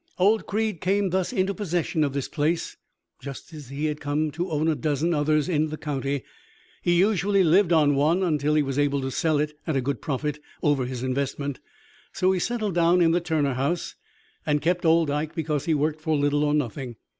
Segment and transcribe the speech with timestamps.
[0.17, 2.75] "Old Creed came thus into possession of this place,
[3.21, 6.23] just as he had come to own a dozen others in the county.
[6.81, 10.01] He usually lived on one until he was able to sell it at a good
[10.01, 11.59] profit over his investment;
[12.13, 13.93] so he settled down in the Turner house,
[14.43, 16.95] and kept old Ike because he worked for little or nothing.